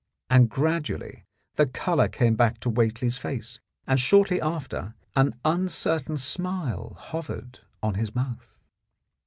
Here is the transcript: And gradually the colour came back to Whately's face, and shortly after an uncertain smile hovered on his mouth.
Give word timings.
And 0.31 0.49
gradually 0.49 1.27
the 1.57 1.67
colour 1.67 2.07
came 2.07 2.33
back 2.33 2.59
to 2.61 2.71
Whately's 2.71 3.19
face, 3.19 3.59
and 3.85 3.99
shortly 3.99 4.41
after 4.41 4.95
an 5.15 5.35
uncertain 5.45 6.17
smile 6.17 6.95
hovered 6.97 7.59
on 7.83 7.93
his 7.93 8.15
mouth. 8.15 8.47